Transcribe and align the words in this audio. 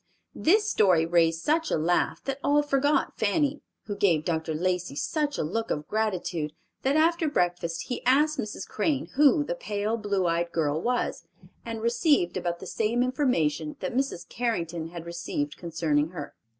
This 0.33 0.67
story 0.67 1.05
raised 1.05 1.43
such 1.43 1.69
a 1.69 1.77
laugh 1.77 2.23
that 2.23 2.39
all 2.43 2.63
forgot 2.63 3.19
Fanny, 3.19 3.61
who 3.85 3.95
gave 3.95 4.25
Dr. 4.25 4.55
Lacey 4.55 4.95
such 4.95 5.37
a 5.37 5.43
look 5.43 5.69
of 5.69 5.87
gratitude 5.87 6.53
that 6.81 6.95
after 6.95 7.27
breakfast 7.29 7.83
he 7.83 8.03
asked 8.03 8.39
Mrs. 8.39 8.67
Crane 8.67 9.09
who 9.13 9.43
the 9.43 9.53
pale, 9.53 9.97
blue 9.97 10.25
eyed 10.25 10.51
girl 10.51 10.81
was, 10.81 11.27
and 11.63 11.83
received 11.83 12.35
about 12.35 12.57
the 12.57 12.65
same 12.65 13.03
information 13.03 13.75
that 13.79 13.93
Mrs. 13.93 14.27
Carrington 14.27 14.87
had 14.87 15.05
received 15.05 15.55
concerning 15.55 16.09
her. 16.09 16.33